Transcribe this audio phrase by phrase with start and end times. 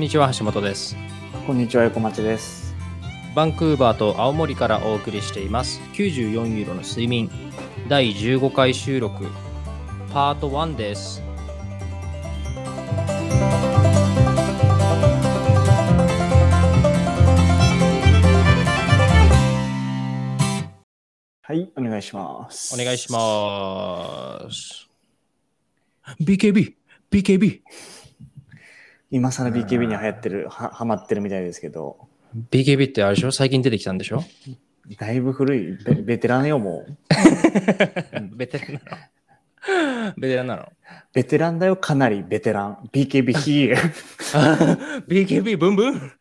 [0.00, 0.96] んにちは橋本です。
[1.46, 2.74] こんにちは横町です。
[3.34, 5.78] バンクーバーと青森からお送りしています。
[5.92, 7.30] 94ユーロの睡眠。
[7.86, 9.26] 第15回収録。
[10.10, 11.22] パート1です。
[21.42, 22.74] はいお願いします。
[22.74, 24.88] お願いします。
[26.22, 26.72] BKB
[27.10, 27.60] BKB
[29.10, 32.08] 今更 BKB に流行ってるははまってるみたいですけど。
[32.50, 33.32] BKB ってあれでしょ？
[33.32, 34.22] 最近出てきたんでしょ？
[34.98, 35.76] だいぶ古い。
[35.84, 36.96] ベベテランよもう。
[38.36, 38.80] ベテランな
[40.06, 40.12] の？
[40.16, 40.72] ベテランなの？
[41.12, 42.88] ベテランだよかなりベテラン。
[42.92, 43.76] BKB ヒー
[45.08, 46.12] BKB ブンブン？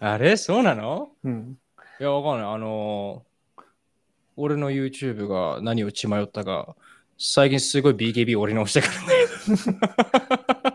[0.00, 0.36] あれ？
[0.36, 1.10] そうなの？
[1.24, 1.56] うん。
[2.00, 2.54] いや、わかんない。
[2.54, 3.32] あのー
[4.34, 6.74] 俺の YouTube が何を血迷ったか、
[7.18, 10.71] 最近すごい BKB 俺に押してくるんだけど。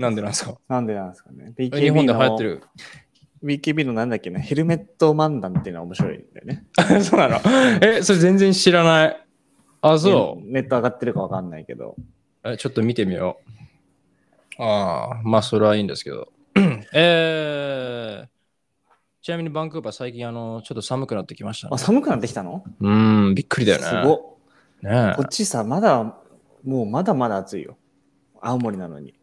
[0.00, 0.54] なんでなんですか？
[0.68, 2.62] なんでなんですかね日本で流行ってる
[3.44, 6.64] ？BKB のなんだっけなヘルメット漫談っていうのは面白いんだよね
[7.04, 7.38] そうなの？
[7.82, 9.26] え、それ全然知らない。
[9.82, 10.50] あ、そう。
[10.52, 11.96] ネット上がってるかわかんないけど
[12.44, 13.38] えちょっと見てみよ
[14.58, 14.62] う。
[14.62, 16.28] ああ、まあそれはいいんですけど。
[16.92, 18.28] えー、
[19.22, 21.78] ちなみにバンクーバー最近あの、ちょっと寒くなってきましたねあ。
[21.78, 22.64] 寒くなってきたの？
[22.80, 23.84] うーん、びっくりだよね。
[23.84, 24.20] すごっ
[24.82, 26.02] ねこっちさまだ
[26.64, 27.76] もうまだまだ暑いよ
[28.42, 29.14] 青森なのに、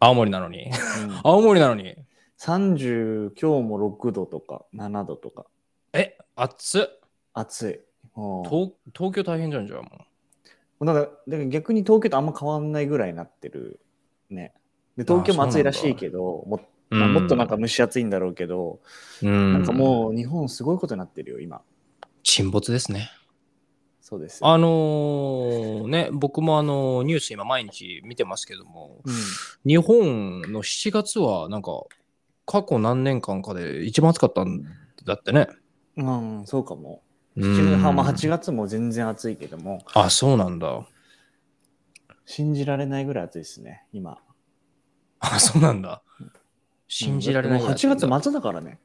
[0.00, 0.64] 青森なのに。
[0.64, 1.96] うん青森なのに。
[2.38, 5.46] 30今日も6度とか7度とか
[5.92, 6.98] え、暑っ。
[7.34, 7.80] 暑い
[8.44, 9.88] 東東京大変じゃんじゃあも
[10.80, 10.86] う。
[10.86, 13.80] だからだから逆に東京とあんま変わんないぐらいになってる
[14.30, 14.54] ね
[14.96, 18.80] で東京も暑いらしいけども,、まあもっとなんか蒸し暑いんだろうけど、
[19.22, 21.60] うん、なんかもう日本すごいことになってるよ今
[22.22, 23.10] 沈没ですね。
[24.08, 29.14] そうですよあのーね、 僕もあのーニュース今毎日見てますけども、うん
[29.66, 31.82] 日本の7月はなんか
[32.46, 34.64] 過去何年間かで一番暑かったん
[35.04, 35.46] だってね。
[35.98, 37.02] うん、そうかも。
[37.36, 40.86] うん7まあ、8月も全然暑いけども、あ、そうなんだ。
[42.24, 44.16] 信じられないぐらい暑いですね、今。
[45.18, 46.02] あ、そうなんだ。
[46.88, 47.96] 信じられないもうぐらい暑いんだ。
[48.06, 48.78] 8月末だからね。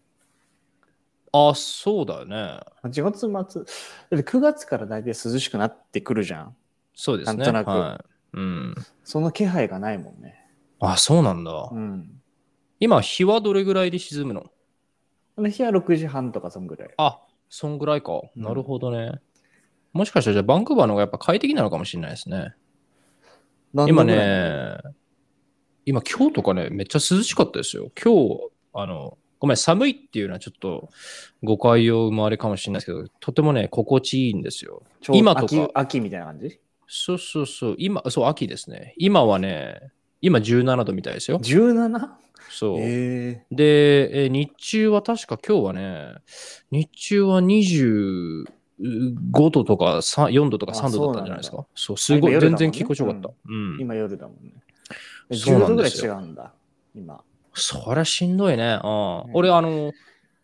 [1.34, 2.60] あ、そうだよね。
[2.84, 3.30] 8月末。
[3.30, 6.56] だって9月から大体涼しくなってくるじゃん。
[6.96, 7.38] そうですね。
[7.38, 8.38] なんとなくはい。
[8.38, 8.76] うん。
[9.04, 10.40] その気配がないもんね。
[10.80, 11.70] あ、そうなんだ。
[11.72, 12.22] うん。
[12.80, 14.52] 今、日はどれぐらいで沈むの？
[15.38, 16.94] 日は6時半とかそんぐらい。
[16.98, 17.20] あ、
[17.50, 18.14] そんぐらいか。
[18.36, 19.20] うんなるほどね。
[19.92, 22.54] もしかしたらじゃあバンクーバーの方がやっぱ快適なのかもしれないですね。
[23.74, 24.78] 今ね、
[25.86, 27.92] 今今日とかね、めっちゃ涼しかったですよ。
[28.04, 30.90] 今日、あの、ごめん、寒いっていうのはちょっと
[31.44, 34.84] 誤解を生まれかもしれないですけど、とてもね、心地いいんですよ。
[35.12, 36.62] 今とか秋秋みたいな感じ？
[36.88, 38.94] そうそうそう、今、そう、秋ですね。
[38.96, 41.40] 今はね、今17度みたいですよ。
[41.40, 42.08] ?17?
[42.52, 42.78] そう。
[42.80, 46.14] えで、えー日中は確か今日はね、
[46.72, 48.46] 日中は25
[49.52, 51.66] 度とか3 4度とかあ3度だったんじゃないですか。
[51.76, 53.30] そう、すごい、ね全然気持ちよかった。
[53.46, 54.54] うんー、今夜だもんね。
[55.34, 56.54] そう10度ぐらい違うんだ、
[56.96, 57.22] 今。
[57.54, 58.80] そりゃしんどいね。
[58.84, 59.94] うんね俺、あの、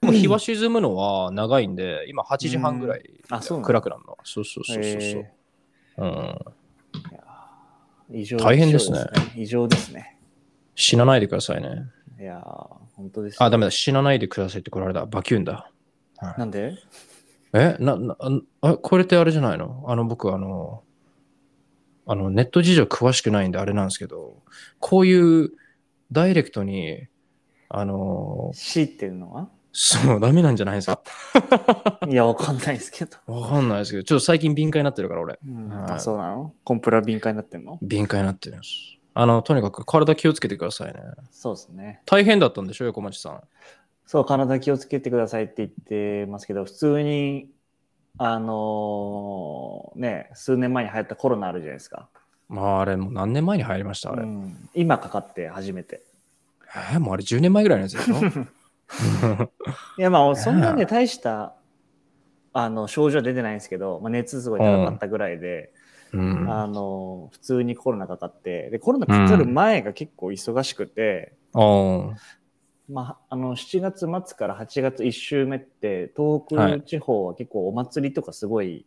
[0.01, 4.17] もう日は沈むのは長いんで、今8時半ぐらいうんあそう暗くなるの。
[4.23, 5.19] そうそうそうそうそ
[5.97, 6.05] う。
[6.05, 6.35] ん、
[8.19, 8.99] 異常大変ですね
[9.35, 10.17] 異常ですね。
[10.75, 11.85] 死なないでくださいね。
[12.19, 13.43] いやー本当ですよ。
[13.43, 13.71] あ、ダメだ。
[13.71, 15.05] 死なないでくださいってこられた。
[15.05, 15.71] バキューンだ。
[16.37, 16.75] なんで？
[17.53, 17.75] え？
[17.79, 18.15] なな
[18.61, 19.83] あこれってあれじゃないの？
[19.87, 20.83] あの僕あの
[22.05, 24.37] あのネット事情詳しくないんであれなんですけど
[24.79, 25.51] こういう
[26.11, 27.07] ダイレクトに
[27.69, 29.49] あの ?C っていうのは？
[29.71, 31.01] そうダメなんじゃないですか？
[32.09, 33.17] いや、わかんないですけど。
[33.27, 35.37] わかんないですけどちょっと最近敏感になってるから俺。
[35.47, 35.69] うん。
[35.69, 35.91] はい。
[35.93, 36.53] あ、そうなの？
[36.63, 37.77] コンプラ敏感になってんの？
[37.81, 40.99] 敏感になってるんですあのとにかく体気をつけてくださいね。
[41.31, 42.01] そうですね。
[42.05, 42.85] 大変だったんでしょ？
[42.85, 43.43] 横町さん。
[44.05, 47.51] そう、体気をつけてくださいって言ってますけど、普通に、
[48.17, 52.09] あのーね、数年前に流行ったコロナあるじゃないですか。
[52.49, 54.69] まああれもう何年前に入りましたあれ、うん。
[54.73, 56.01] 今かかって初めて。
[56.91, 58.15] えーもうあれ10年前ぐらいのやつでしょ？
[59.97, 61.55] いや、まあ、そんなね、大した、
[62.53, 65.71] あの、症状は出てないんですけど、まあ、熱すごい高かったぐらいで、
[66.11, 66.51] うん。
[66.51, 71.33] あの、普通にコロナかかって、で、コロナかかる前が結構忙しくて、
[72.89, 76.79] まあ、あの、7月末から8月1週目って、東はい。
[76.79, 78.85] 北地方は結構お祭りとかすごい、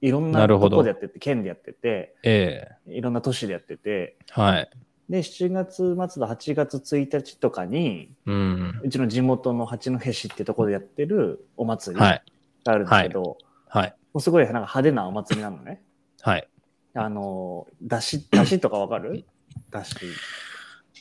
[0.00, 4.70] いろんなとこでやってて、県でやってて、えいろんな都市でやってて、えはい
[5.08, 12.22] で、7月末と8月1日とかに、うんうちの地元の八戸市ってとこでやってるお祭りがはい
[12.64, 13.36] あるんですけど、
[13.68, 15.82] はいもうすごいなんか派手なお祭りなのね。
[16.20, 16.48] はい
[16.94, 19.24] あの、だし、だしとかわかる？
[19.70, 19.94] だし。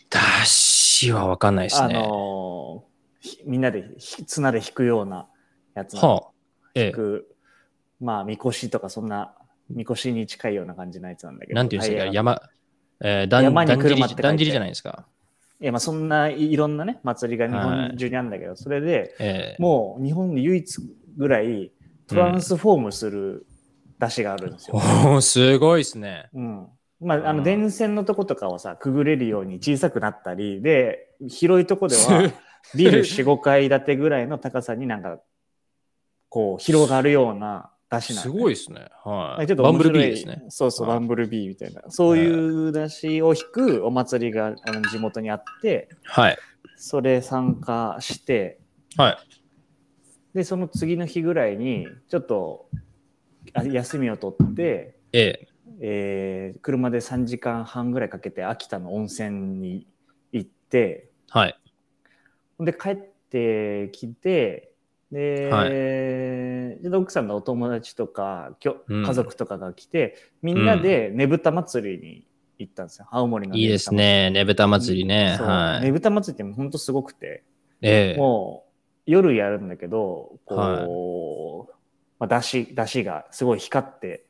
[0.10, 1.94] だしはわかんないですあね。
[1.96, 2.90] のー
[3.22, 5.28] ひみんなでひ綱で引くような
[5.76, 6.30] やつはあ。
[6.74, 6.92] ええ。
[8.00, 9.34] まあ、みこしとかそんな、
[9.70, 11.56] みこしに近いような感じのやつなんだけど。
[11.56, 12.42] なんていうんですか、山、
[13.02, 15.06] えー、だん山に車ってだんじりじゃないですか。
[15.62, 20.80] いや、まあ、そんないろんなね、祭りが日本中にあるんだけど、それで、ええもう日本で唯一
[21.18, 21.72] ぐらい
[22.08, 23.46] トランスフォームする
[24.00, 24.78] 出汁があるんですよ。
[24.78, 26.30] おーすごいですね。
[26.34, 26.68] うん。
[27.02, 32.32] まあ、あの、うん電線のとことかはさ、くぐれるように小さくなったり、で、広いとこでは、
[32.76, 35.20] ビル4、5階建てぐらいの高さになんか、
[36.30, 38.88] こう、広がるような出汁なんすごいですね。
[39.04, 39.48] はい。
[39.48, 40.44] ちょっとバンブルビーですね。
[40.50, 41.82] そうそう、はいバンブルビーみたいな。
[41.90, 46.38] そういう出汁を引くお祭りがあの地元にあって、はい。
[46.76, 48.60] それ参加して、
[48.96, 49.18] はい。
[50.36, 52.70] で、その次の日ぐらいに、ちょっと
[53.54, 55.48] あ休みを取って、ええ。
[55.82, 59.88] えー車で3時間半ぐらいかけて秋田の温泉に
[60.32, 61.60] 行って、はい。
[62.60, 64.69] で、帰ってきて、
[65.12, 65.70] で、はい
[66.82, 72.26] で奥さんのお友達とかきょうん家族とかが来て、みんなでねぶた祭りに
[72.58, 73.08] 行ったんですよ。
[73.12, 74.30] 青森のいいですね。
[74.30, 75.38] ねぶた祭りね。
[75.40, 75.86] はい。
[75.86, 77.44] ねぶた祭りって本当すごくて、
[77.82, 78.20] ええ。
[78.20, 81.74] もう夜やるんだけど、こう、
[82.20, 84.26] まあ、出汁、出汁がすごい光って、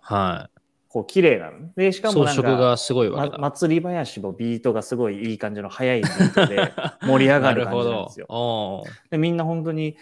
[0.00, 0.48] は
[0.88, 1.72] こう綺麗なの。
[1.74, 2.02] で、しい。
[2.02, 3.38] かもなんか、装飾がすごいわまけだ。
[3.38, 8.84] 祭り林もビートがすごいいい感じの速いビートで盛り上がる感じなんですよ。
[9.10, 9.96] でみんな本当に、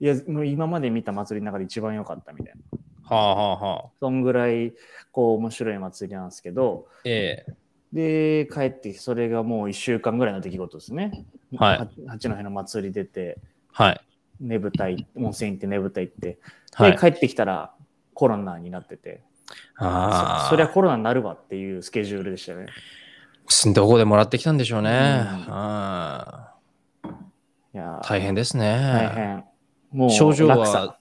[0.00, 2.78] いや、もう今まで見た祭りの中で一番良かったみたいな。
[3.04, 3.88] はあはあはあ。
[3.98, 4.74] そんぐらい、
[5.12, 7.54] こう、面白い祭りなんですけど、ええ。
[7.92, 11.24] で、帰ってきて、それがもう1週間ぐらいの出来事ですね。
[11.56, 13.38] はいは八戸の祭り出て、
[13.72, 14.00] はい。
[14.40, 16.38] ねぶたい、温泉行ってねぶた行って、で、
[16.72, 16.98] はい。
[16.98, 17.72] 帰ってきたら
[18.14, 19.22] コロナになってて、
[19.76, 20.44] ああ。
[20.44, 22.66] そそりゃコロナになるわっていうスケジュールでしたね。
[23.72, 24.90] どこでもらってきたんでしょうね。
[24.90, 24.96] うん
[25.48, 26.54] あ
[27.74, 28.64] いや大変ですね。
[28.66, 29.44] 大変。
[29.90, 30.98] もう症状は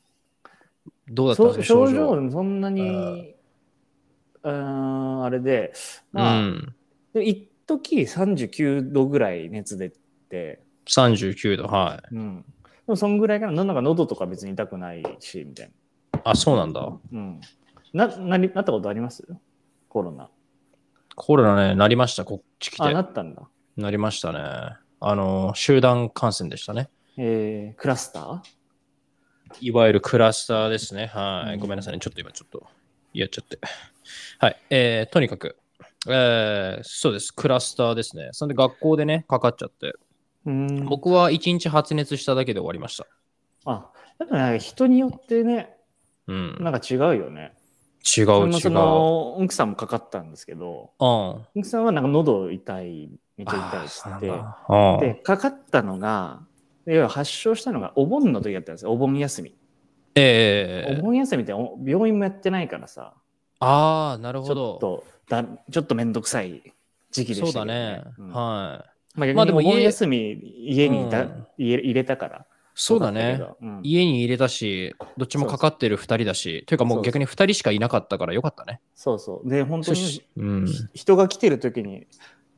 [1.10, 5.74] どうだったんそですか症状そんなに、うーん、あれで、
[6.14, 6.76] うまあ、ん。
[7.14, 9.92] で一時39度ぐらい熱出
[10.30, 12.16] て、39度、はい。
[12.16, 12.42] うん。
[12.42, 12.46] で
[12.88, 15.72] もそんぐらいかな、なんか喉とか別に痛くないし、みたい
[16.24, 16.82] あ、そうなんだ。
[16.82, 17.00] な。
[17.12, 17.42] うん。
[17.94, 19.28] な、なりなったことあります？
[19.90, 20.30] コロナ。
[21.16, 22.94] コロナね、なりました、こっち来あ、て。
[22.94, 23.44] ななったんだ。
[23.78, 24.40] りましたね。
[25.00, 26.90] あの、集団感染でしたね。
[27.18, 28.40] えー、クラスター？
[29.60, 31.08] いわゆるクラスターですね。
[31.08, 31.54] はい。
[31.56, 32.00] うんごめんなさいね。
[32.00, 32.66] ちょっと今ちょっと
[33.14, 33.60] やっちゃって。
[34.40, 34.58] はい。
[34.70, 35.58] えー、とにかく、
[36.08, 37.34] えー、そうです。
[37.34, 38.30] クラスターですね。
[38.32, 39.94] そんで学校でね、かかっちゃって。
[40.46, 40.86] うん。
[40.86, 43.06] 僕は1日発熱しただけで終わりました。
[43.66, 45.76] あ、だからね人によってね、
[46.28, 46.58] うん。
[46.60, 47.54] なんか違うよね。
[48.04, 48.74] 違うそのそ違う。
[48.74, 51.62] の奥さんもかかったんですけど、うん。
[51.62, 54.32] 奥さんはなんか喉痛い、めっちゃ痛いっつって。
[54.32, 56.42] あで、かかったのが、
[56.94, 59.56] 要は発症したのがお盆の時だったんですよ、お盆休み。
[60.16, 63.14] ええお盆休みってお病院もやってないからさ、
[63.60, 64.78] ああ、なるちょっほど。
[64.80, 66.74] とだちょっとめんどくさい
[67.12, 68.04] 時期でそうしたけど、だね。
[68.18, 68.86] うんは
[69.16, 69.20] い。
[69.20, 72.46] まあ、まあでも家休み家にいた、うん入れ入れたから。
[72.80, 73.42] そうだね。
[73.62, 78.80] うん家に入れたし、どっちもかかってる2人だし、というかもそうう逆に2人しかいなかったからよかったね。
[78.96, 79.50] そうそう。
[79.50, 82.06] で、本当にうん、人が来てる時に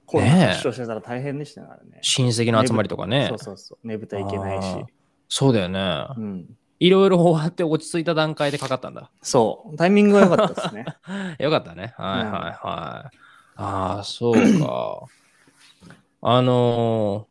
[0.10, 2.00] コロナ発症してたら大変でしたからね。
[2.02, 3.38] 親戚の集まりとかねそう。
[3.38, 3.88] そうそう。
[3.88, 4.84] ねぶた行けないし。
[5.28, 6.20] そうだよねう。
[6.20, 6.58] ん。
[6.80, 9.12] いろいろ終わって落ち着いた段階でかかったんだ。
[9.22, 9.78] そう。
[9.78, 10.86] タイミングが良かったですね。
[11.38, 11.94] よかったね。
[11.98, 13.18] はいうんはいはい。
[13.58, 15.04] ああ、そうか。
[16.22, 17.30] あのー、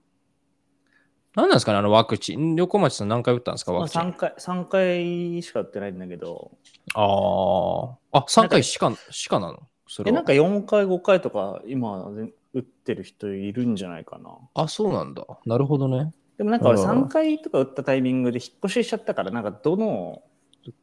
[1.35, 2.55] 何なんですかね、あのワクチン。
[2.57, 6.53] 横町さん何回打ったんですか、まあ、ワクチン？3回、三回しか打ってないんだけど、
[6.95, 8.19] ああ。
[8.19, 9.59] あ、3回しか、しかなの？
[9.87, 12.11] それえ、はなんか4回、5回とか今
[12.55, 14.31] 打ってる人いるんじゃないかな。
[14.55, 15.25] あ、そうなんだ。
[15.45, 16.13] なるほどね。
[16.39, 20.23] でもなんか俺うん3回とか打ったタイミングで引っ越ししちゃったから、なんかどの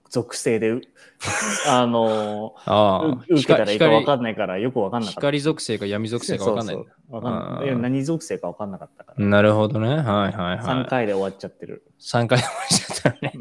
[0.10, 0.82] 属性で、
[1.68, 5.22] あのあ受けたらいいか分かんんないからよく分かんなかった。
[5.22, 6.76] 光属性か闇属性か分かんない。
[6.76, 9.26] そうそうわかんない何属性か分かんなかったから。
[9.26, 9.88] なるほどね。
[9.88, 10.60] はいはいはい。
[10.60, 11.84] 3回で終わっちゃってる。
[12.00, 13.34] 3回もしちゃったね。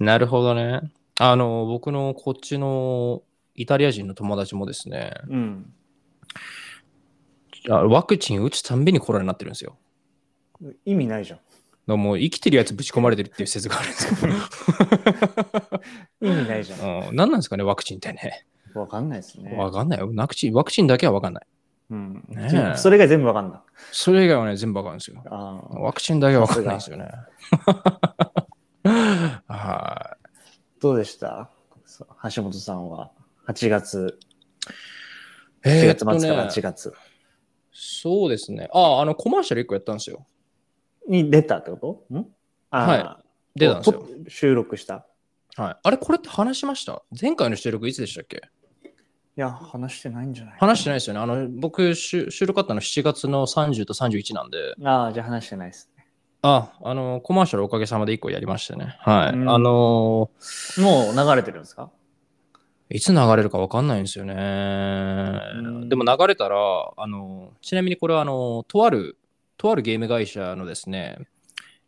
[0.00, 0.80] なるほどね。
[1.18, 3.22] あの、僕のこっちの
[3.54, 5.72] イタリア人の友達もですね、うん。
[7.70, 9.76] あワクチン打つたんびにコロナになってるんですよ。
[10.84, 11.38] 意味ないじゃん。
[11.86, 14.32] だもう生きてるやつぶち込まれてるっていう説があるんですよ。
[16.22, 17.08] 意味ないじゃん。
[17.08, 18.46] うん何なんですかね、ワクチンってね。
[18.74, 19.54] 分かんないですね。
[19.56, 20.10] わかんないよ。
[20.14, 21.46] ワクチン、ワクチンだけはわかんない。
[21.90, 22.24] うん
[22.76, 23.60] それが全部分かんない。
[23.90, 25.22] それ以外はね、全部わかるんですよ。
[25.26, 27.10] ワクチンだけはわかんないですよね。
[29.46, 30.16] は
[30.80, 31.50] どうでした？
[32.34, 33.10] 橋本さんは
[33.46, 34.16] 8月、
[35.64, 35.68] い。
[35.68, 36.94] 4えーっと月末からね8月。
[37.72, 38.68] そうですね。
[38.72, 40.26] あ、あの、コマーシャル1個やったんですよ。
[41.08, 42.14] に出たってこと？
[42.14, 42.26] ん？
[42.70, 43.20] あは
[43.56, 43.92] 出たんですよ。
[44.24, 45.06] と収録した。
[45.56, 45.76] はい。
[45.82, 47.02] あれ、これって話しました？
[47.20, 48.40] 前回の収録いつでしたっけ？
[48.84, 51.20] いや、話してないんじゃない話してないですよね。
[51.20, 56.06] あの、僕、収収録あったの7月の30と31なんで、ああ、じゃあ話してないですね。
[56.42, 58.96] あ、あの、コマーシャルおかげさまで1個やりましたね。
[59.00, 59.32] はい。
[59.32, 60.30] うんあの
[60.78, 61.90] もう流れてるんですか？
[62.92, 64.34] いつ流れるか分かんないんですよね。
[64.34, 66.56] んでも流れたら、
[66.96, 69.16] あの、ちなみにこれは、あの、とある、
[69.56, 71.18] とあるゲーム会社のですね、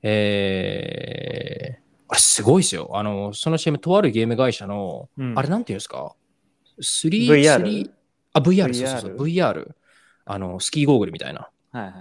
[0.02, 2.90] えー、あれすごいですよ。
[2.94, 6.14] あの、その CM、とあるゲーム会社の、うんあれなんていうんですか
[6.80, 7.90] ?3、VR 3
[8.32, 9.74] あ、VR、そうそうそう、VR。
[10.26, 11.48] あの、スキーゴーグルみたいな。
[11.72, 11.92] はいはい。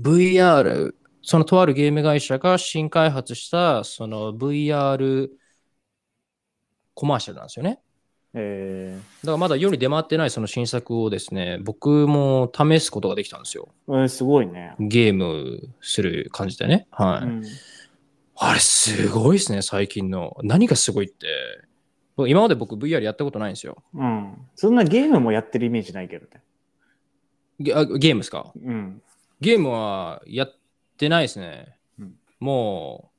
[0.00, 5.30] VR、そのとあるゲーム会社が新開発した、その VR
[6.94, 7.80] コマーシャルなんですよね。
[8.34, 13.68] えだからまだ世に出回ってないその新作をですね、僕も試すことができたんですよ。
[13.88, 14.74] ー、えーすごいね。
[14.80, 16.86] ゲームする感じでね。
[16.90, 17.24] はい。
[17.24, 17.42] うん
[18.36, 20.36] あれすごいですね、最近の。
[20.42, 21.28] 何がすごいって。
[22.26, 23.80] 今まで僕 VR やったことないんですよ。
[23.94, 24.34] うん。
[24.56, 26.42] そんなゲームもやってるイメージないけどね。
[27.60, 28.52] ゲあゲームですか？
[28.60, 29.00] うん。
[29.40, 30.58] ゲームはやっ
[30.96, 31.78] てないですね。
[32.00, 33.16] うんもう、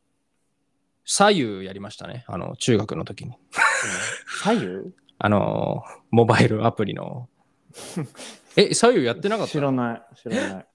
[1.05, 2.25] 左右やりましたね。
[2.27, 3.31] あの、中学の時に。
[4.43, 4.67] 左右？
[5.17, 7.29] あの、モバイルアプリの。
[8.57, 9.51] え、左右やってなかった？
[9.51, 10.01] 知らない。
[10.17, 10.67] 知らない。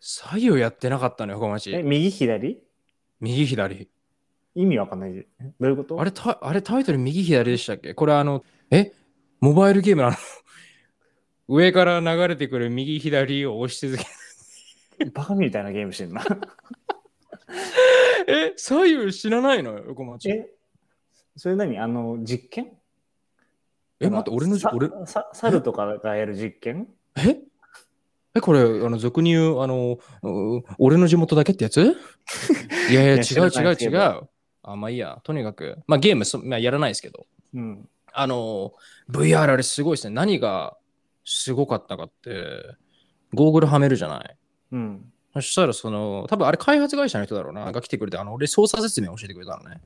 [0.00, 1.82] 左右やってなかったのよ、横え、町。
[1.82, 2.62] 右左？
[3.20, 3.88] 右左。
[4.54, 5.16] 意味わかんない。
[5.16, 5.26] え？
[5.60, 6.00] どういうこと？
[6.00, 7.94] あれタ、あれタイトル右左でしたっけ？
[7.94, 8.92] これあの、え？
[9.40, 10.16] モバイルゲームなの？
[11.48, 14.02] 上から流れてくる右左を押し続
[14.98, 16.22] け バカみたいなゲームしてんな。
[18.26, 20.28] え、左右知らないのよ、横町。
[20.30, 20.50] え、え、
[21.36, 21.78] それ何？
[21.78, 22.77] あの、実験？
[24.00, 26.88] 待って、俺の俺、さ猿とかがやる実験？
[27.16, 27.40] え？
[28.34, 31.96] え、これ、あの、俗に言う、あの、う俺の地元だけってやつ？
[32.90, 34.28] いやいや、違う違う違う。
[34.62, 35.78] あ、まあいいや、とにかく。
[35.86, 37.26] まあゲームそ、まあ、やらないですけど。
[37.54, 37.88] うん。
[38.12, 38.72] あの、
[39.10, 40.14] VR あれすごいですね。
[40.14, 40.76] 何が
[41.24, 42.64] すごかったかって、
[43.34, 44.36] ゴーグルはめるじゃない。
[44.72, 45.12] うん。
[45.34, 49.80] そしたら、その、多分あれ開発会社の人だろうな、が来てくれて、あの、俺操作説明を教えてくれたのね。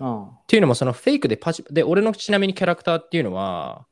[0.00, 0.24] うん。
[0.26, 3.86] っていうのも、そのフェイクでパチ、で、俺のちなみにキャラクターっていうのは、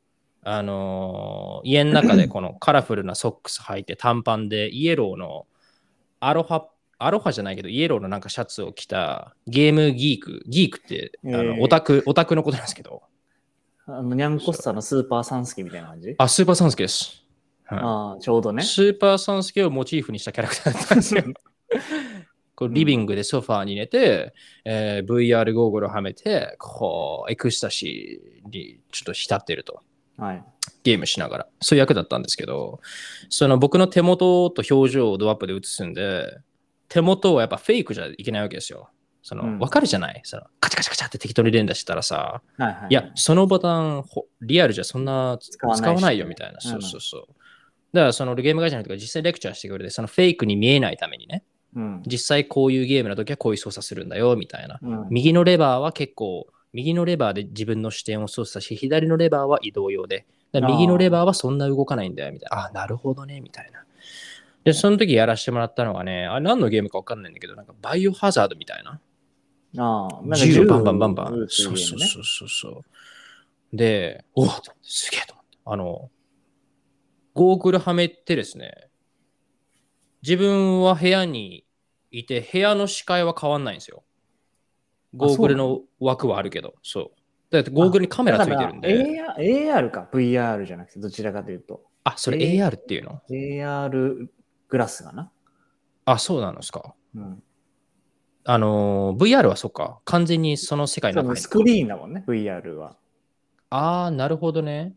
[0.47, 5.47] あのー家の中でこのカラフルなソックス履いて短パンでイエローの
[6.21, 6.69] アロハ、
[6.99, 13.03] アロハじゃないけどイエローのなんかシャツを着たゲーム geek、geek ってあえーのオタク、オタクのことなんですけど、
[13.87, 16.15] あの、ニャンコスタのスーパーサンスケみたいな感じ？
[16.19, 17.25] あ、スーパーサンスケです。
[17.65, 18.63] はいああ、ちょうどね。
[18.63, 21.25] スーパーサンスケをモチーフにしたキャラクターだったんですよ。
[22.57, 24.33] こうリビングでソファーに寝て、
[24.65, 29.83] えー VR ゴーグルをはめて、こう、エクスタシーにちょっと浸ってると。
[30.17, 30.45] はい。
[30.85, 31.47] ゲームしながら。
[31.61, 32.81] そういう役だったんですけど、
[33.29, 36.39] その僕の手元と表情をドアップで映すんで、
[36.89, 38.91] 手元はやっぱフェイクじゃいけないわけですよ。
[39.23, 40.21] その、うんわかるじゃない？
[40.23, 42.87] そのカチャカチャカチャって適当に連打したらさ、はいはい。
[42.91, 46.55] いや、そのボタン、ほリアルじゃそんな使わないよみたいな。
[46.55, 47.27] うんそうそうそう。
[47.93, 51.43] だから、そのゲーム会社の人が実際レクチャーしてくれて、そのフェイクに見えないためにね、
[51.75, 52.03] うん。
[52.07, 54.79] 実際こういうゲームの時はこういう操作するんだよみたいな。
[54.83, 55.07] うん。
[55.11, 62.67] 右のレバーは結構、右のレバーで自分の視点を操作し、左のレバーは移動用で、右のレバーはそんな動かないんだよみたいな。
[62.67, 63.85] あなるほどね、みたいな。
[64.65, 69.01] で、その時やらせてもらったのがね、あれ何のゲームか分かんないんだけど、なんかバイオハザードみたいな。
[69.77, 71.41] ああ、銃をバンバンバンバン。
[71.43, 72.69] ねそうそうそうそうそ
[73.73, 73.77] う。
[73.77, 74.49] で、おお
[74.83, 75.59] すげえと思って。
[75.67, 76.11] あの、
[77.35, 78.89] ゴーグルはめてですね、
[80.23, 81.64] 自分は部屋に
[82.19, 84.05] いて、部屋の視界は変わんないんですよ。
[85.15, 87.11] ゴーグルの枠はあるけど、そう。
[87.51, 94.29] だってゴーグルにカメラついてるんで、AR, AR か VR じゃなくてどちらかというとあ、それ AR っていうの？AR
[94.69, 95.31] グラスかな、
[96.05, 96.95] あ、そうなんですか。
[97.15, 97.43] うん、
[98.45, 100.01] あのー、VR はそっか。
[100.05, 102.97] 完全にその世界の中にスクリーンだもんね VR は
[103.71, 104.95] ああ、なるほどね。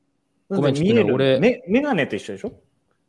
[0.50, 2.53] ごめんちょっとね俺メメガネと一緒でしょ？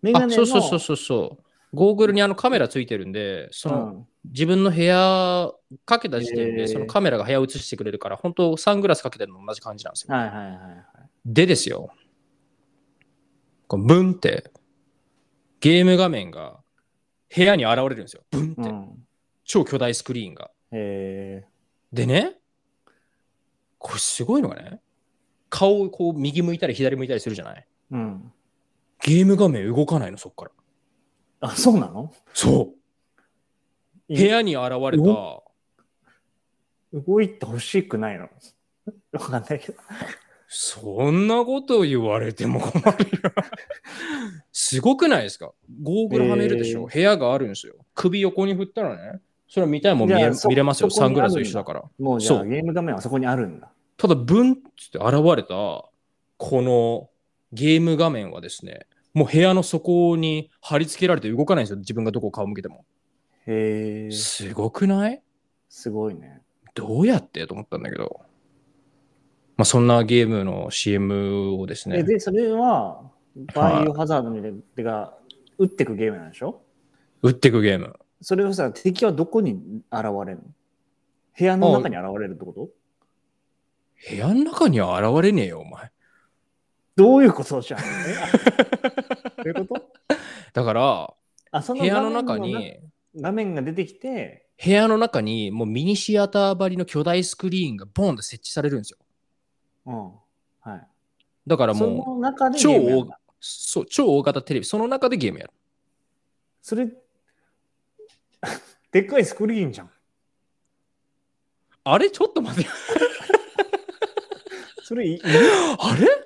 [0.02, 1.44] メガあ、ネのそうそうそうそうそう。
[1.74, 4.06] ゴーグルにあのカメラついてるんで、その、うん。
[4.24, 5.50] 自分の部屋
[5.86, 10.14] かけた時点でそのカメラが部屋を映してくれるから、本当サングラスかけてるのと同じ感じなんですよ。
[10.14, 10.84] はいはいはいはい。
[11.24, 11.90] でですよ、
[13.66, 14.50] こうブンって
[15.60, 16.58] ゲーム画面が
[17.34, 18.22] 部屋に現れるんですよ。
[18.30, 19.06] ブンって、うん。
[19.44, 20.50] 超巨大スクリーンが。
[20.72, 21.44] え
[21.92, 22.36] でね、
[23.78, 24.80] これすごいのがね、
[25.48, 27.66] 顔をこう右向いたり左向いたりするじゃない。
[27.90, 28.32] ーうん、
[29.02, 30.50] ゲーム画面動かないの、そっから。
[31.40, 32.12] あそうなの？
[32.34, 32.74] そ
[34.08, 34.14] う。
[34.14, 35.42] 部屋に現れた
[36.92, 38.28] 動いてほしくないの？
[39.12, 39.74] わかんないけど
[40.48, 43.32] そんなこと言われても困るよ。
[44.52, 45.52] すごくないですか？
[45.82, 47.74] ゴーグルはめるでしょ、えー部屋があるんですよ。
[47.94, 50.88] 首横に振ったらね、それは見たいもん見えじゃあそ見れますよ。
[50.90, 51.84] そこにサングラスと一緒だから。
[51.98, 53.70] もうじゃそうあゲーム画面はそこにあるんだ。
[53.98, 55.54] ただ、ブンって現れた、
[56.38, 57.10] この
[57.52, 58.86] ゲーム画面はですね、
[59.18, 61.78] もう部屋の底に貼り付けられて動かないんですよ。
[61.78, 62.84] 自分がどこ顔向けても。
[63.46, 65.20] へえ、すごくない？
[65.68, 66.40] すごいね。
[66.74, 67.44] どうやって？
[67.48, 68.20] と思ったんだけど。
[69.56, 71.98] まあ、そんなゲームの CM をですね。
[71.98, 73.10] えで、それは、
[73.54, 75.18] バイオハザードにてか、
[75.58, 76.62] 撃ってくゲームなんでしょ？
[77.22, 77.98] 打ってくゲーム。
[78.22, 79.54] それをさ、敵はどこに
[79.90, 80.42] 現れるの？
[81.36, 82.68] 部屋の中に現れるってこと？
[84.10, 85.90] 部屋の中には現れねえよ、お前。
[86.98, 87.80] どういうことじゃん。
[87.80, 87.84] え
[89.38, 89.88] どういうこと？
[90.52, 91.14] だから、
[91.52, 92.80] あ、その部屋の中に、
[93.14, 98.98] 画面が出てきて、部屋の中にもうミニシアター張りの巨大スクリーンがボンと設置されるんですよ。
[99.86, 100.06] うん。
[100.72, 100.86] はい。
[101.46, 105.52] だからそもう、の中で超ゲームやるんだそう超大型テレビ、その中でゲームやる。
[106.60, 106.84] それ、
[108.90, 109.90] でっかいスクリーンじゃん。
[111.84, 112.10] あれ？
[112.10, 112.68] ちょっと待って。
[114.82, 115.20] それい、
[115.78, 116.17] あれ？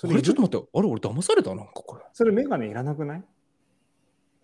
[0.00, 0.66] そあれちょっと待って。
[0.72, 1.54] あれ俺騙された？
[1.54, 2.02] なんかこれ。
[2.14, 3.22] それメガネいらなくない？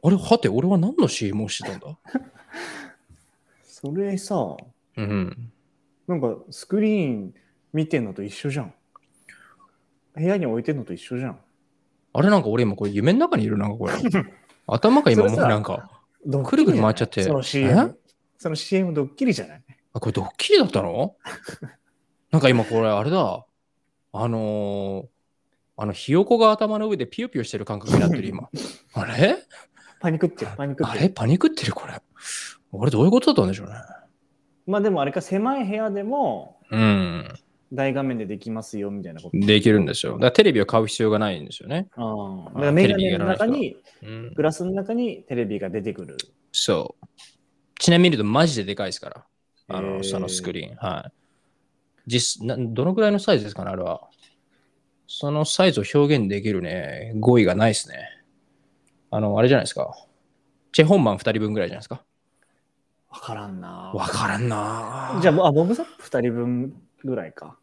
[0.03, 1.99] あれはて、俺は何の CM をしてたんだ？
[3.65, 4.55] それさ、
[4.99, 5.53] うん。
[6.07, 7.35] なんかスクリーン
[7.73, 8.75] 見てんのと一緒じゃん。
[10.15, 11.41] 部屋に置いてんのと一緒じゃん。
[12.13, 13.95] あれなんか俺今これ夢の中にいるなんかこれ。
[14.69, 16.03] 頭が今もうなんか、
[16.45, 17.99] くるくる回っちゃってそのえ？CM。
[18.37, 19.63] その CM ドッキリじゃない？
[19.95, 21.17] あ、これドッキリだったの？
[22.31, 23.47] なんか今これあれだ。
[24.13, 25.07] あのー、
[25.77, 28.49] あの、ひよこが頭の上でピヨピヨしてる感覚になってる今。
[28.95, 29.37] あれ？
[30.01, 31.05] パニクってる、パニクっあてる。
[31.05, 31.11] れ？
[31.11, 31.95] パニクってるこれ。
[31.95, 33.75] あれどういうことだったんでしょうね。
[34.67, 37.29] まあでもあれか、狭い部屋でもうん。
[37.73, 39.39] 大画面でできますよみたいなこと。
[39.39, 40.13] できるんですよ。
[40.13, 41.89] だからテレビを買う必要がないんですよね。
[41.97, 46.17] ああだからメガネの中に、うん、グラスの中にテレビが出てくる。
[46.53, 47.07] そう。
[47.79, 49.27] ちなみに言うとマジででかいですから。
[49.69, 50.77] あの、そのスクリーン。
[50.77, 51.13] はい。
[52.07, 54.09] 実な、どのぐらいのサイズですかね、あれは。
[55.09, 58.09] そのサイズを表現できるね、語彙がないですね。
[59.11, 59.95] あの、あれじゃないですか。
[60.73, 62.03] チェホンマン2人分ぐらいじゃないですか。
[63.11, 63.93] わからんな。
[63.95, 67.57] わからんなじゃあ、あボブサップ2人分ぐらいか。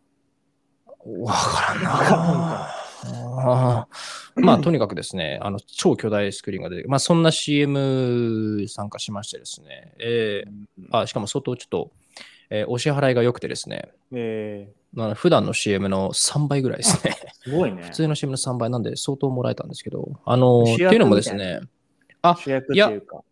[1.05, 2.83] わからんなわからんか。
[3.05, 11.91] あーまあ、とにかくですね、あの、超巨大スクリーンが出て、まあ、そんな CM 参加しましてですね、えーあ、しかも相当ちょっと、
[12.49, 17.17] えーお支払いが良くてですね、えまあ普段の CM の3倍ぐらいですね。
[17.45, 17.89] ー、すごいね普。
[17.91, 21.61] 通の CM の3倍なんで相当もらえたんですけど、あの、っていうのもですね、
[22.21, 23.23] あ主役っていうか、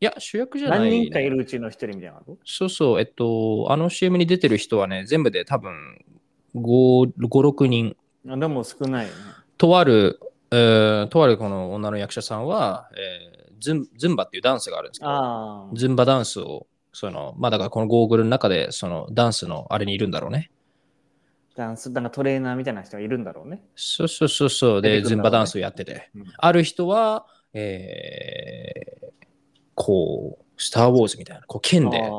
[0.00, 2.38] いや、主役じゃない、何人かいるうちの一人みたいなこと？
[2.44, 6.04] そうそう、えっと、あの CM に出てる人はね、全部で多分
[6.54, 7.96] 5、5 6人、
[8.28, 9.16] あでも少ないよね。
[9.56, 15.70] とある、えーとあるこの女の役者さんは、えーズンズンバっていうダンスがあるんですけど、ああ。
[15.74, 20.52] ズンバダンスを、その、まあだからこのゴーグルの中で、そのダンスのあれにいるんだろうね。
[21.58, 23.62] ダンス、なんかトレーナーみたいな人がいるんだろうね。
[23.76, 24.82] そうそうそうそう。
[24.82, 26.10] で、ねズンバダンスをやってて。
[26.14, 29.08] うんある人は、えー
[29.78, 32.10] こう、スター・ウォーズみたいな、こう剣で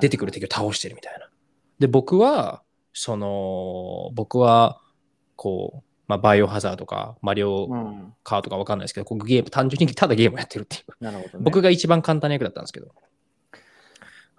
[0.00, 1.30] 出てくる敵を倒してるみたいな。
[1.78, 2.62] で、僕は、
[2.92, 4.82] その、僕は、
[5.34, 8.12] こう、まあ、バイオハザードとか、マリオうん。
[8.22, 11.02] カーとかわかんないですけど、ここゲーム、単純にただゲームをやってるっていう。
[11.02, 11.44] なるほど、ね。
[11.44, 12.88] 僕が一番簡単な役だったんですけど。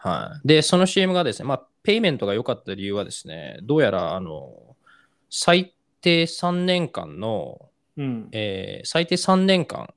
[0.04, 0.48] はい。
[0.48, 4.76] で、その CM がですね、まあ、ペイメントが良かった理由はですね、どうやら、あの、
[5.30, 8.30] 最低3年間の、うん。
[8.32, 9.94] えー最低3年間、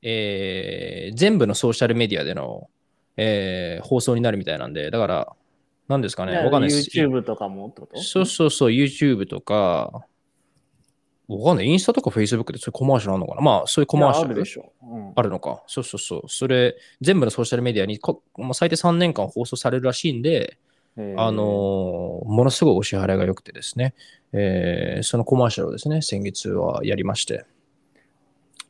[0.00, 2.70] えー全部のソーシャルメディアでの、
[3.16, 5.32] えー放送になるみたいなんで、だから、
[5.88, 6.90] 何ですかね、わかんないです。
[6.98, 10.06] YouTube とかもそうそうそう、YouTube とか、
[11.38, 13.40] わかんない、インスタとか Facebook でそういうコマーシャルあるのかな？
[13.40, 14.72] まあ、そういうコマーシャルあるでしょ。
[14.82, 15.62] うん、あるのか。
[15.66, 16.22] そうそうそう。
[16.28, 20.58] それ、全部のソーシャルメディアにこ、まあ、最低3年間放送されるらしいんで、
[20.96, 23.94] えーあのーものすごいお支払いが良くてですね、
[24.32, 27.46] えーそのコマーシャルをですね、先月はやりまして、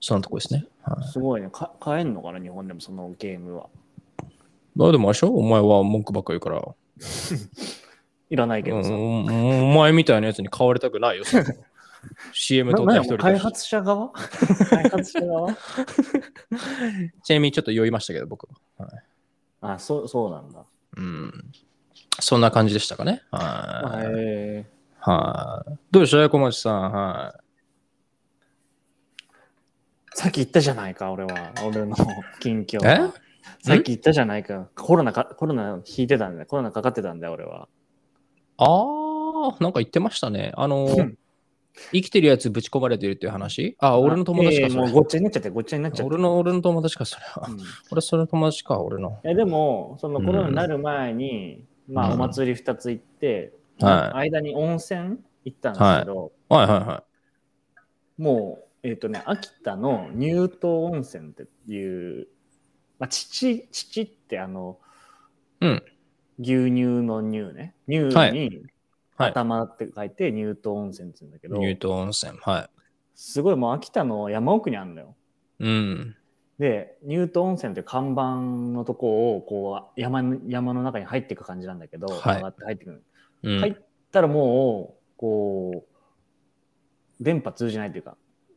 [0.00, 0.64] そのとこですね。
[0.82, 1.48] はいすごいね。
[1.50, 3.66] か買えんのかな、日本でもそのゲームは。
[4.74, 5.28] まあでもあれでしょ？
[5.34, 6.74] お前は文句ばっかり言うから、
[8.30, 8.90] いらないけどさ。
[8.90, 11.24] うんお前みたいなやつに買われたくないよ、
[12.32, 14.10] CM 撮った一人開発者側？
[14.70, 15.54] 開発者側？
[17.22, 18.86] ちなみにちょっと酔いましたけど、僕は。
[18.86, 19.02] はい
[19.62, 20.64] あ、そう、そうなんだ。
[20.96, 21.52] うん。
[22.20, 23.22] そんな感じでしたかね。
[23.30, 24.06] はい。
[24.08, 24.66] へ
[24.98, 25.78] はい。
[25.90, 26.92] どうでしょう、小町さん。
[26.92, 27.42] はい。
[30.14, 31.52] さっき言ったじゃないか、俺は。
[31.64, 31.94] 俺の
[32.40, 32.98] 近況え？
[33.00, 33.14] は。
[33.60, 34.68] さっき言ったじゃないか。
[34.74, 36.46] コロナか、コロナ引いてたんだよ。
[36.46, 37.68] コロナかかってたんだよ、俺は。
[38.58, 40.52] ああ、なんか言ってましたね。
[40.56, 41.18] あのうん、
[41.92, 43.76] 生きてるやつぶち込まれてるっていう話？
[43.80, 46.14] あ、俺の友達か、それええもうごっちゃになっちゃって、ごっちゃになっちゃって。
[46.14, 47.46] 俺の、俺の友達か、それは。
[47.48, 47.58] うん
[47.90, 49.20] 俺、それの友達か、俺の。
[49.24, 57.04] えでも、そのコロナになる前に、まあ、うんお祭り2つ行って、はい間に温泉行ったんですけど、はいはいは
[58.18, 62.28] もう、えっ、とね、秋田の乳頭温泉っていう、
[62.98, 64.78] まあ、乳、乳ってあの、
[65.60, 65.82] うん
[66.38, 67.74] 牛乳の乳ね。
[67.88, 68.62] 乳はいに
[69.16, 71.50] はい頭って書いて乳頭温泉って言うんだけい。
[71.50, 72.38] ど、乳頭温泉。
[72.40, 72.70] は
[73.14, 75.14] すごいもう秋田の山奥にあるのよ。
[75.60, 75.64] い。
[75.64, 76.16] うん。
[76.58, 82.98] で、乳頭温泉って看板のとこをこう山の山の中に入っていく感じなんだけど、はい上がって入っていくの
[83.44, 83.76] うん、入っ
[84.12, 85.84] たらもう、こ
[87.20, 88.16] う、電波通じないというか、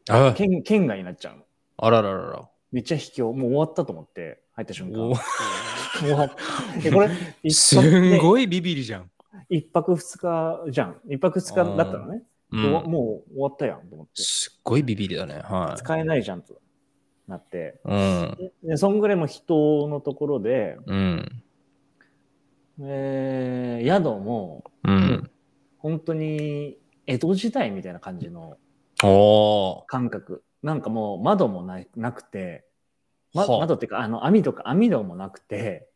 [0.09, 1.43] あ県県外になっちゃうの。
[1.77, 2.49] あらららら。
[2.71, 3.23] めっちゃ卑怯。
[3.23, 4.99] もう終わったと思って、入った瞬間。
[5.01, 5.15] お
[5.99, 6.31] 終わっ
[6.75, 6.79] た。
[6.79, 7.09] でこれ、
[7.41, 9.09] 一すんごいビビりじゃん。
[9.49, 11.01] 一泊二日じゃん。
[11.09, 12.23] 一泊二日だったのね。
[12.51, 14.21] うん、もう終わったやんと思って。
[14.21, 15.41] すっごいビビりだね。
[15.43, 15.77] はい。
[15.77, 16.61] 使えないじゃんと
[17.27, 17.79] なって。
[17.83, 18.51] うん。
[18.63, 21.43] で、そんぐらいも人のところで、うん。
[22.81, 25.31] えー宿もうん。
[25.79, 28.57] 本当に江戸時代みたいな感じの。
[29.87, 30.43] 感覚。
[30.63, 32.65] なんかもう窓もななくて、
[33.33, 35.87] ま、はあ窓っていうかあの網とか網戸もなくて。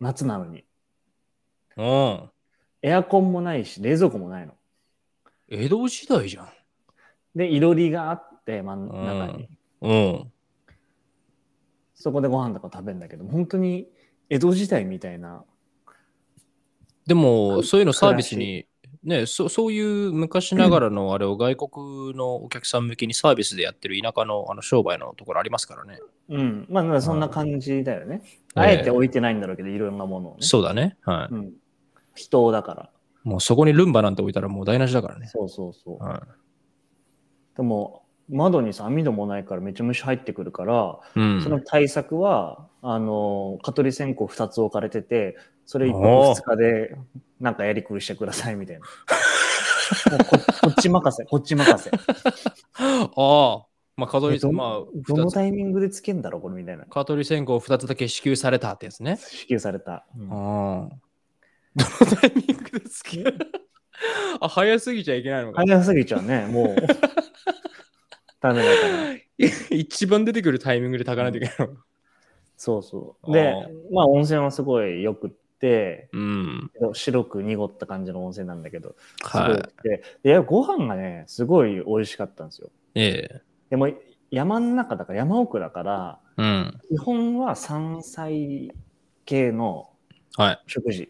[0.00, 0.64] 夏なのに。
[1.78, 2.28] おー。
[2.82, 4.54] エアコンもないし、冷蔵庫もないの。
[5.48, 6.48] 江戸時代じゃん。
[7.34, 9.48] で、いろりがあって、真ん中に。
[9.80, 10.32] うん。
[11.94, 13.88] そこでご飯とか食べるんだけど、本当に
[14.28, 15.44] 江戸時代みたいな。
[17.06, 18.66] でも、そういうのサービスに、
[19.02, 26.00] ね、そそういう昔ながらのあれを外国のお客さん向けにサービスでやってる田舎のあの商売のところありますからね。
[26.28, 26.66] うん。
[26.68, 28.22] まあ、まあそんな感じだよね。
[28.24, 30.38] ええあえて置いてないんだろうけど、いろんなものをね。
[30.40, 30.96] そうだね。
[31.02, 31.34] はい。
[31.34, 31.52] うん。
[32.18, 32.90] 人だから。
[33.24, 35.26] もうそこにルンバなんて置いたらもう台無しだからね。
[35.28, 36.02] そうそうそう。
[36.02, 36.22] は
[37.56, 41.20] でも、窓にさ、網戸もないからめっちゃ虫入ってくるから、い。
[41.20, 41.42] うん。
[41.42, 46.96] その対策は、あの、蚊取り線香2つ置かれてて、それ1おー泊2日で
[47.40, 48.86] なんかやりくりしてくださいみたいな。
[50.24, 51.90] ここっち任せ、こっち任せ。
[52.80, 53.68] ああ。
[53.96, 56.84] まあ、蚊取り、えどまあ、どのタイミングでつけんだろう、これみたいな。
[56.84, 59.16] 蚊取り線香2つだけ支給されたってやつね。
[59.16, 60.06] 支給された。
[60.16, 61.07] うんああ。
[61.76, 63.24] どのタイミングでつけ
[64.40, 65.62] あ、早すぎちゃいけないのか。
[65.66, 66.76] 早すぎちゃうね、もう。
[68.40, 69.14] ダメだから。
[69.70, 71.80] 一番出てくるタイミングで炊かないといけないの。
[72.56, 73.32] そうそう。
[73.32, 73.54] で
[73.92, 76.70] まあ温泉はすごいよくって、うん。
[76.92, 79.62] 白く濁った感じの温泉なんだけど、すごいはい
[80.22, 82.70] で、ご飯がね、すごい美味しかったんですよ。
[82.94, 83.42] ええ。
[83.70, 83.88] でも
[84.30, 86.80] 山の中だから、山奥だから、うん。
[86.88, 88.72] 基本は山菜
[89.24, 89.90] 系の
[90.36, 90.62] はい。
[90.66, 91.02] 食事。
[91.04, 91.08] い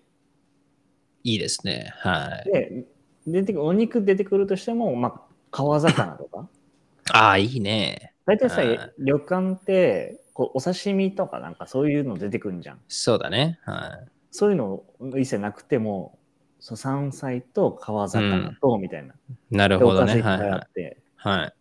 [1.35, 1.93] いですね。
[1.99, 2.51] はい。
[2.51, 2.85] で、
[3.27, 6.49] 出てくお肉出てくるとしても、まあ、川魚とか？
[7.13, 8.15] ああ、いいね。
[8.27, 12.81] 大体さはい、旅館って、こうお刺身とかなんかそういうの出てくるんじゃん。
[12.87, 13.59] そうだね。
[13.65, 14.85] はそういうの
[15.19, 16.19] 一切なくても、
[16.61, 19.15] そう山菜と川魚とみたいな。
[19.15, 19.57] い。
[19.57, 20.21] なるでほどね。
[20.21, 20.97] はい。
[21.17, 21.53] はい。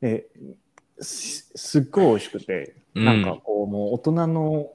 [0.00, 0.26] で
[1.00, 4.72] すすっごい美味しくて、うんなんかこう、もう大人の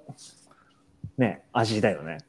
[1.17, 2.19] ね、味だよね。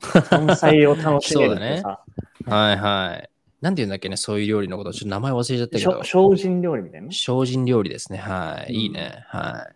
[0.00, 2.04] 山菜を楽しめるってさ、
[2.46, 3.30] はいはい。
[3.60, 6.34] なんて言うんだっけね、そういう料理のこと、ちょっと名前忘れちゃったけしどょ。
[6.34, 7.08] 精進料理みたいな？
[7.08, 7.12] ね。
[7.12, 8.18] 精進料理ですね。
[8.18, 8.72] はい。
[8.72, 9.24] うんいいね。
[9.28, 9.66] は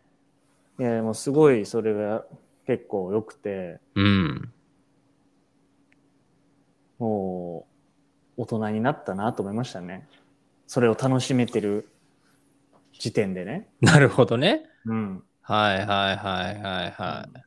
[0.79, 2.25] いや、もうすごいそれが
[2.67, 4.01] 結構良くて、い。
[4.01, 4.53] うん。
[6.99, 7.67] も
[8.39, 10.09] う大人になったなと思いましたね。
[10.67, 11.89] それを楽しめてる
[12.99, 13.69] 時点でね。
[13.81, 14.65] なるほどね。
[14.87, 15.23] うん。
[15.43, 17.43] はいはいはいはいはい。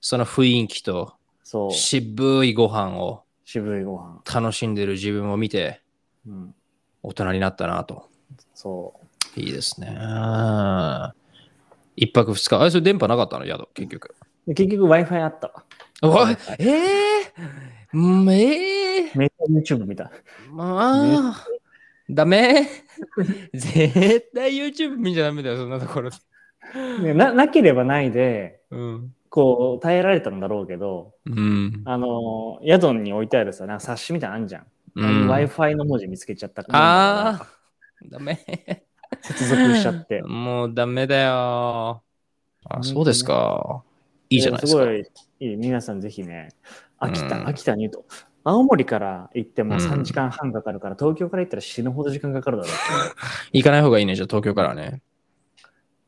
[0.00, 1.14] その雰囲気と
[1.52, 1.70] そう。
[1.70, 4.22] 渋いご飯を渋いご飯。
[4.34, 5.82] 楽しんでる自分を見て
[6.26, 6.54] うん。
[7.02, 8.08] 大人になったなと。
[8.54, 8.94] そ
[9.36, 9.38] う。
[9.38, 9.94] いいですね。
[11.94, 12.58] 一泊二日。
[12.58, 13.44] あれ、それ電波なかったの？
[13.44, 14.14] 宿、結局。
[14.46, 15.48] で結局 Wi-Fi あった
[16.00, 16.22] わ。
[16.22, 19.28] わええー、うんええめっ
[19.62, 20.10] ちゃ YouTube 見た。
[20.50, 21.46] まあ、
[22.08, 22.66] ダメ？
[23.52, 26.16] 絶対 YouTube 見ちゃダメだよ、そんなところで。
[27.02, 29.14] ねななければないで、うん。
[29.32, 31.82] こう、耐えられたんだろうけど、うん。
[31.86, 34.66] あの、宿に置いてあるさ、なんか冊子みたいなのあんじゃん。
[34.94, 37.46] うん Wi-Fi の文字見つけちゃったああ、
[38.10, 38.38] ダメ。
[39.22, 40.20] 接続しちゃって。
[40.20, 42.02] もうダメだよ。
[42.66, 43.82] あ、そうですか。
[44.28, 44.84] いいじゃないですか。
[44.84, 45.00] ごい
[45.40, 45.56] いい。
[45.56, 46.50] 皆さんぜひね、
[46.98, 48.04] 秋田、うん秋田に言うと、
[48.44, 52.72] 青森から行ってもうん3時間半かかるから、東京から行ったら死ぬほど時間かかるだろう
[53.56, 55.00] 行かない方がいいね、じゃあ東京からね。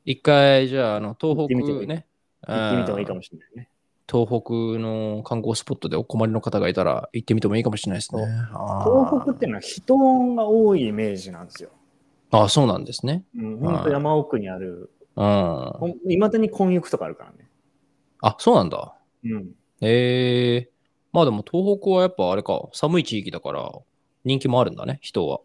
[0.04, 2.06] 一回、じゃあ、あの、東北ね。
[2.46, 3.68] 行ってみてもいいかうんもしれないね。
[4.10, 8.22] 東北の観光スポットでお困りの方がいたら行ってみてもいいかもしれないですね。
[8.52, 9.96] あー東北っていうのは人
[10.34, 11.70] が多いイメージなんですよ。
[12.30, 13.24] あ、そうなんですね。
[13.36, 16.00] うん、ほんと山奥にある、うん。
[16.08, 17.48] いまだに混浴とかあるからね。
[18.20, 18.94] あ、そうなんだ。
[19.24, 19.52] うん。
[19.80, 20.70] へえ
[21.12, 23.70] まあでも東北はやっぱあれか、寒い地域だから
[24.24, 25.40] 人気もあるんだね、人は。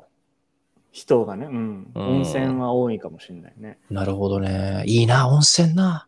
[0.91, 1.91] 人がね、うん。
[1.95, 3.77] うん温泉は多いかもしれないね。
[3.89, 4.83] なるほどね。
[4.85, 6.07] いいな、温泉な。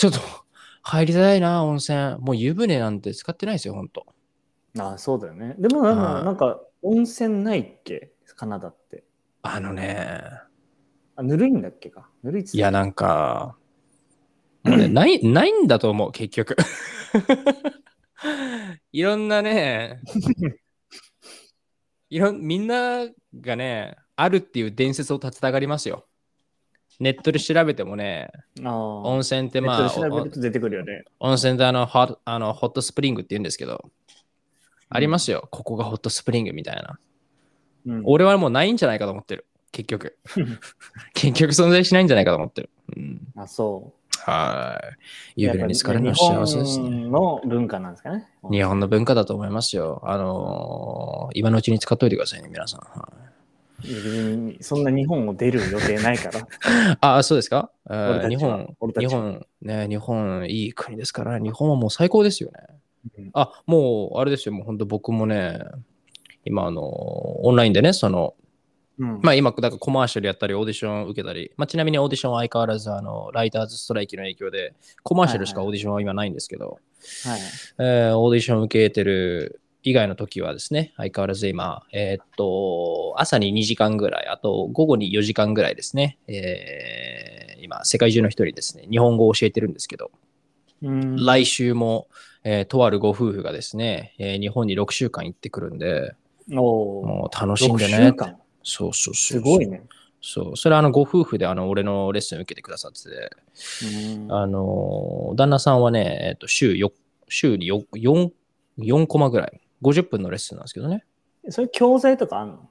[0.00, 0.18] ちょっと
[0.82, 2.16] 入りたいな、温泉。
[2.20, 4.06] もう湯船なんて使ってないですよ、ほんと。
[4.78, 5.54] ああ、そうだよね。
[5.58, 8.10] でもなんか、はいなんか温泉ないっけ？
[8.34, 9.04] カナダって。
[9.42, 10.22] あのね、
[11.16, 12.08] あ、ぬるいんだっけか？
[12.22, 13.58] ぬるいっいや、なんか、
[14.62, 16.56] もうね、 ない、ないんだと思う、結局。
[18.92, 20.00] いろんなね、
[22.08, 23.06] いろん、みんな
[23.38, 26.06] がね、あるっていう伝説を立てたがりますよ。
[27.00, 28.30] ネットで調べてもね。
[28.62, 31.04] 温泉ってまあ、ネットで調べると出てくるよね。
[31.18, 33.90] 温泉であのホッあのホットスプリングって言うんですけど、
[34.90, 35.48] ありますよ。
[35.50, 36.98] ここがホットスプリングみたいな。
[37.86, 39.46] うん、俺はもうないんじゃないかと思ってる。
[39.72, 40.18] 結局。
[41.14, 42.70] 結局存在しないんじゃないかと思ってる。
[42.94, 44.30] うん、あ、そう。
[44.30, 44.78] は
[45.36, 45.42] い。
[45.42, 46.90] 湯船に浸かるのは幸せですね。
[46.90, 48.28] 日本の文化なんですかね。
[48.50, 50.02] 日本の文化だと思いますよ。
[50.04, 52.80] あのー今のうちに使っといてくださいね、皆さん。
[52.80, 53.30] はい
[54.60, 56.46] そんな日本を出る予定ないから。
[57.00, 57.70] あ、そうですか、
[58.28, 62.66] 日本日本、ね、日本、いい国ですから、日本はもう最高ですよね。
[63.18, 65.58] うんあ、もう、あれですよ、もう本当僕もね、
[66.44, 68.34] 今、あの、オンラインでね、その、
[68.98, 76.78] うんまあ今、だからコマーシャルやったり、オーディション受けたり、まあちなみにオーディションは相変わらず、あの、ライターズストライキの影響で、コマーシャルしかオーディションは今ないんですけど、
[77.24, 77.40] はい。
[77.78, 90.10] えーオーディション受けてる以外の時はですね、相変わらず今、えーっと、朝に2時間ぐらい、あと午後に4時間ぐらいですね、えー今、世界中の人にですね、日本語を教えてるんですけど、
[90.82, 92.08] うん来週も、
[92.44, 96.14] えーとあるご夫婦がですね、えー日本に6週間行ってくるんで、
[96.48, 98.36] もう楽しんで6ね。
[98.62, 99.14] そうそうそう。
[99.14, 99.66] すごい。
[99.66, 99.82] ね。
[100.20, 100.56] そう。
[100.56, 103.30] それはあのご夫婦であの俺のレッスン受けてくださってて、
[104.16, 106.92] うんあの、旦那さんはね、えっと週よ
[107.28, 108.30] 週に 4, 4,
[108.78, 111.04] 4コマぐらい、50分のレッスンなんですけどね。
[111.48, 112.68] それ教材とかあんの？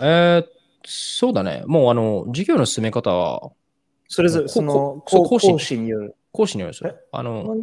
[0.00, 0.58] えー
[0.90, 1.64] そうだね。
[1.66, 3.50] もうあの、授業の進め方は、
[4.06, 6.16] それぞれ、こその講師による。
[6.32, 6.96] 講師によるんですよ。
[7.12, 7.56] あの、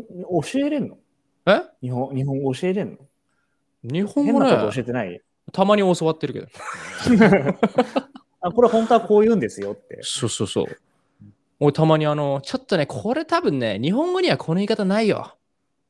[0.43, 0.97] 教えれんの？
[1.47, 1.62] え？
[1.82, 2.97] 日本日本語教えれんの？
[3.84, 5.21] 日本語変なこと教ね、えてない？
[5.51, 6.47] たまに教わってるけど。
[8.41, 9.99] あ、これ本当はこう言うんですよって。
[10.04, 10.65] そうそうそう。
[11.60, 15.36] 俺たまにあの、ちょっとね、これ多分ね、日本語にはこの言い方ないよ。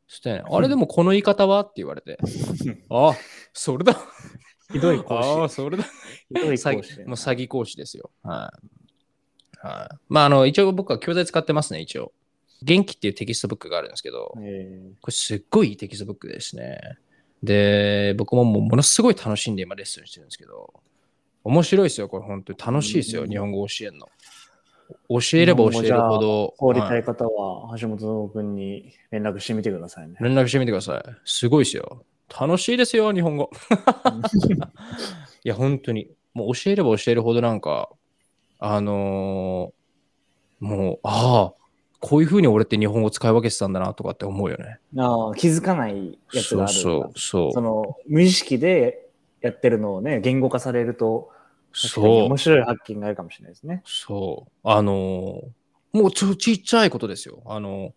[0.08, 1.62] そしてね、あれでもこの言い方は？
[1.62, 2.18] って言われて、
[2.90, 3.14] あ、
[3.54, 3.98] それだ。
[4.72, 5.84] ひどい講師ああ、それだ。
[5.84, 8.10] ひどい詐講師もう詐欺講師ですよ。
[8.24, 8.54] は
[9.64, 9.66] い。
[9.68, 9.98] はい。
[10.10, 12.14] まあ、あの、一応僕は教材使ってますね、一応。
[12.62, 16.80] 元気っていうテキストブックがあるんですけど、えこれすっごいいいテキストブックですね。
[17.44, 20.74] で、僕ももうものすごい楽しんで今レッスンしてるんですけど、
[21.44, 24.10] 面白いですよ、これ本当に楽しいですよ、うん日本語教えるの。
[25.10, 30.16] 教えれば教えるほど、ー、放りたはいい方は橋本君に連絡してみてくださいね。
[30.20, 31.04] 連絡してみてください。
[31.26, 32.04] すごいですよ。
[32.40, 33.52] 楽しいですよ、日本語。
[35.44, 36.10] いや、本当に。
[36.34, 37.90] もう教えれば教えるほどなんか、
[38.60, 39.86] あのー
[40.60, 41.66] もう、ああ、
[42.00, 44.80] こういうふうに俺って日本語使い分けてたんだなとかって思うよね。
[44.98, 47.52] ああ気づかないやつがあるそうそうそう。
[47.52, 49.08] その無意識で
[49.42, 51.30] やってるのをね、言語化されると、
[51.76, 52.38] そう面。
[52.38, 53.82] 白い発見があるかもしれないですね。
[53.86, 54.52] そう。
[54.64, 55.48] あのー
[55.92, 57.42] もうちょちっちゃいことですよ。
[57.46, 57.94] あの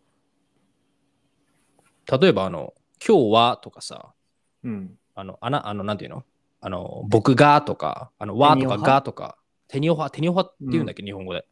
[2.21, 2.73] 例えば、あの、
[3.05, 4.15] 今日はとかさ、
[4.63, 4.97] うん。
[5.17, 6.25] あの、あな、あの、なんていうの？
[6.61, 9.37] あの、僕がとか、あの、わとかがとか、
[9.67, 11.45] テニオハ、テニオハって言うんだっけ、日本語で。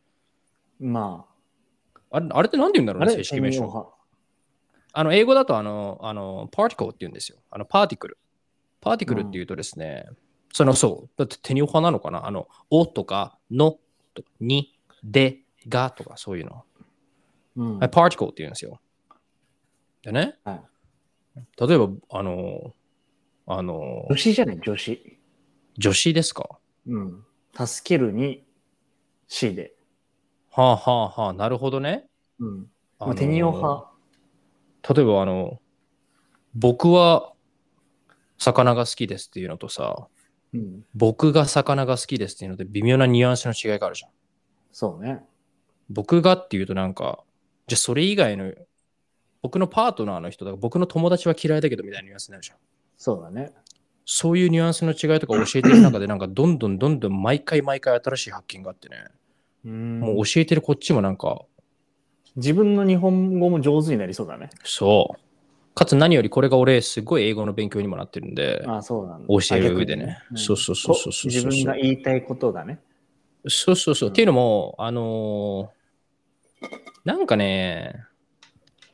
[0.79, 1.27] ま
[2.13, 3.93] あれ、あれって何て言うんだろあ、うね、正式名称。
[4.93, 7.39] あの、英語だと、あの、あの、パーティクルって言うんですよ。
[7.51, 8.19] あの、パーティクル。
[8.81, 10.07] パーティクルって言うとですね、
[10.57, 13.73] その、そう、だってテニオハなのかなあの、おとか、の、
[14.15, 16.65] とかに、で、がとか、そういうの。
[17.57, 18.81] うんはい、パーティクルって言うんですよ。
[20.01, 20.63] でね、はい
[21.61, 22.73] 例えば、あの、
[23.47, 25.19] あの女、子じゃない、女子。
[25.77, 26.59] 女子ですか？
[26.87, 27.23] うん。
[27.53, 28.47] 助けるに、
[29.29, 29.75] しで。
[30.51, 32.07] はあはあはあ、なるほどね。
[32.39, 32.71] うん。
[32.99, 33.93] あのまあ、テニオハ。
[34.95, 35.61] 例えば、あの、
[36.55, 37.35] 僕は
[38.39, 40.09] 魚が好きですっていうのとさ、
[40.57, 40.85] うん。
[40.95, 44.11] 僕が魚が好きですっていうので微妙なニュアンスの違いがあるじゃん。
[44.73, 45.23] そうね。
[45.89, 47.21] 僕がっていうとなんか、
[47.67, 48.53] じゃあそれ以外の、
[49.43, 52.59] 僕のパートナーの人だから僕の友達は嫌いだけどみたいなニュアンスになるじゃん。
[52.97, 53.53] そうだね。
[54.05, 59.05] そういうニュアンスの違いとか教えてる中でなんかどんどんどんどん毎回毎回新しい発見があってね、
[59.65, 60.01] うん。
[60.01, 61.43] もう教えてるこっちもなんか、
[62.37, 64.51] 自分の日本語も上手になりそうだね。
[64.63, 65.21] そう。
[65.77, 69.29] かつ何よりこれが俺、すごい英語の勉強にもなってるんで、あそうなんだ。
[69.29, 72.81] 教える上でねそうそうそうそうそう自分が言いたいことがね。
[73.47, 74.09] そうそうそう。
[74.09, 75.77] うんっていうのも、あのー
[77.05, 78.05] なんかね、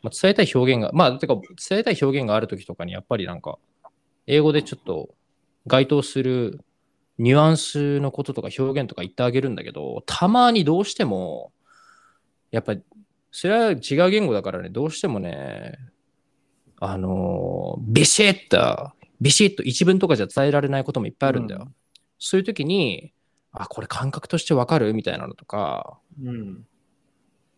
[0.03, 3.59] まあ、伝えたい表現が、まあ、てか、伝えたい表現があるときとかに、やっぱりなんか、
[4.27, 5.15] 英語でちょっと
[5.67, 6.61] 該当する
[7.19, 11.53] ニュアンスのこととか表現とか言ってあげるんだけど、たまにどうしても、
[12.51, 12.83] やっぱり、
[13.31, 15.79] それは違う言語だからね、どうしてもね、
[16.85, 21.63] あのービシッと、ビシッと一文とかじゃ伝えられないこともいっぱいあるんだよ。
[21.67, 21.75] うん
[22.25, 23.13] そういう時に、
[23.51, 26.65] あ、これ感覚としてわかるみたいなのとか、うん。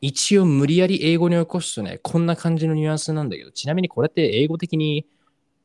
[0.01, 5.07] 一応無理やり英語に起こすとね、こんな感じのニュアンスなんだけど、ちなみにこれって英語的に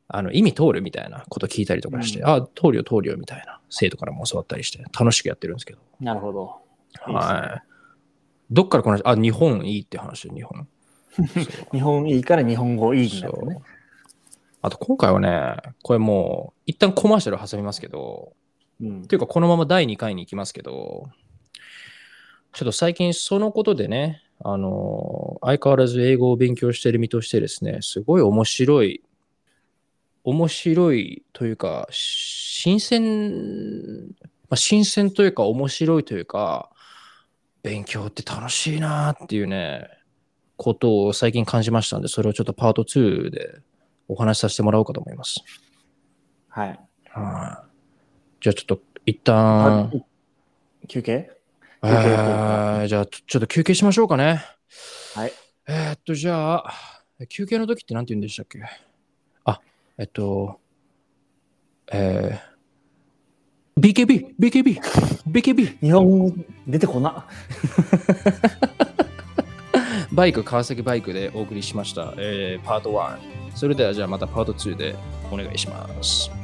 [0.06, 5.78] あの意味通るみたいなこと聞いたりとかして、うんあ、通るよ通るよみたいな生徒からも教わったりして、楽しくやってるんですけど。
[5.98, 6.56] なるほど。
[7.08, 7.68] いいねはい。
[8.50, 10.68] どっからこの話、あ、日本いいって話、日本。
[11.72, 13.58] 日本いいから日本語いいんだってね。
[14.62, 18.34] あと今回はね、これもう一旦コマーシャル挟みますけど、
[18.80, 21.08] うんっていうかこのまま第2回に行きますけど、
[22.52, 29.02] ちょっと最近そのことでね、あの、相変わらず英語を勉強している身としてですね、すごい面白い、
[30.24, 34.14] 面白いというか、新鮮、
[34.48, 36.70] まあ、新鮮というか面白いというか、
[37.62, 39.88] 勉強って楽しいなっていうね、
[40.62, 43.60] ことを最近感じましたんで、それをちょっとパート2で
[44.08, 45.42] お話しさせてもらおうかと思います。
[46.50, 46.68] はい。
[46.68, 46.78] はい。
[48.42, 49.90] じゃあちょっと一旦、
[50.86, 51.30] 休憩？
[51.82, 51.94] え休
[52.82, 54.44] 憩じゃあちょちょっと休憩しましょうかね。
[55.14, 55.32] はい。
[55.66, 56.74] えーっと、じゃあ、
[57.30, 58.60] 休憩の時って何て言うんでしたっけ？
[59.46, 59.62] あ、
[59.96, 60.60] えっと、
[61.90, 64.78] えー、BKB、BKB、
[65.26, 66.32] BKB、日本語
[66.66, 67.26] 出てこな。
[70.12, 73.18] バイク、川崎バイクでお送りしました、えーパート1。
[73.54, 74.96] それではじゃあまたパート2で
[75.30, 76.39] お願いします。